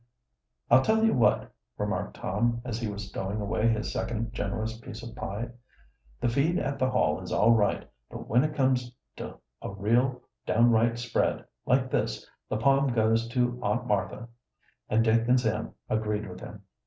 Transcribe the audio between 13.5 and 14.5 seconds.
Aunt Martha."